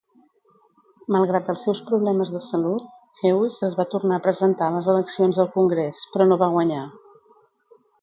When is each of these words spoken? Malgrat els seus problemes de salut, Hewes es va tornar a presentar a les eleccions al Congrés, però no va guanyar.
Malgrat 1.15 1.51
els 1.53 1.65
seus 1.67 1.81
problemes 1.89 2.31
de 2.37 2.41
salut, 2.47 2.89
Hewes 3.21 3.61
es 3.69 3.77
va 3.83 3.87
tornar 3.93 4.19
a 4.21 4.25
presentar 4.31 4.71
a 4.71 4.75
les 4.79 4.91
eleccions 4.97 5.43
al 5.45 5.55
Congrés, 5.61 6.05
però 6.17 6.31
no 6.33 6.43
va 6.45 6.53
guanyar. 6.59 6.85